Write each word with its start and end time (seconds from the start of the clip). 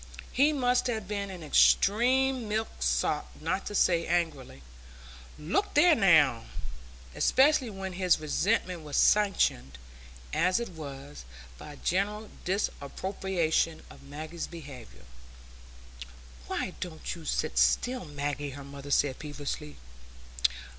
He 0.31 0.51
must 0.51 0.87
have 0.87 1.07
been 1.07 1.29
an 1.29 1.43
extreme 1.43 2.47
milksop 2.47 3.29
not 3.39 3.67
to 3.67 3.75
say 3.75 4.07
angrily, 4.07 4.63
"Look 5.37 5.75
there, 5.75 5.93
now!" 5.93 6.45
especially 7.13 7.69
when 7.69 7.93
his 7.93 8.19
resentment 8.19 8.81
was 8.81 8.97
sanctioned, 8.97 9.77
as 10.33 10.59
it 10.59 10.69
was, 10.69 11.23
by 11.59 11.75
general 11.75 12.31
disapprobation 12.45 13.83
of 13.91 14.01
Maggie's 14.01 14.47
behaviour. 14.47 15.05
"Why 16.47 16.73
don't 16.79 17.13
you 17.13 17.23
sit 17.23 17.59
still, 17.59 18.03
Maggie?" 18.03 18.57
her 18.57 18.63
mother 18.63 18.89
said 18.89 19.19
peevishly. 19.19 19.77